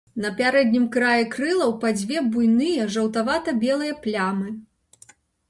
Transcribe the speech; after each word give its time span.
На 0.21 0.29
пярэднім 0.37 0.85
краі 0.95 1.27
крылаў 1.35 1.73
па 1.83 1.91
дзве 1.99 2.23
буйныя 2.31 2.89
жаўтавата-белыя 2.97 4.01
плямы. 4.09 4.49